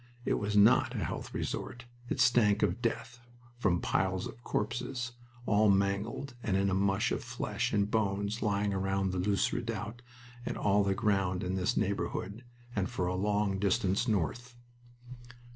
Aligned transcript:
It 0.25 0.39
was 0.39 0.57
not 0.57 0.95
a 0.95 1.03
health 1.03 1.31
resort. 1.31 1.85
It 2.09 2.19
stank 2.19 2.63
of 2.63 2.81
death, 2.81 3.19
from 3.59 3.79
piles 3.81 4.25
of 4.25 4.43
corpses, 4.43 5.11
all 5.45 5.69
mangled 5.69 6.33
and 6.41 6.57
in 6.57 6.71
a 6.71 6.73
mush 6.73 7.11
of 7.11 7.23
flesh 7.23 7.71
and 7.71 7.85
bones 7.91 8.41
lying 8.41 8.73
around 8.73 9.11
the 9.11 9.19
Loos 9.19 9.53
redoubt 9.53 10.01
and 10.43 10.57
all 10.57 10.83
the 10.83 10.95
ground 10.95 11.43
in 11.43 11.53
this 11.53 11.77
neighborhood, 11.77 12.43
and 12.75 12.89
for 12.89 13.05
a 13.05 13.13
long 13.13 13.59
distance 13.59 14.07
north. 14.07 14.55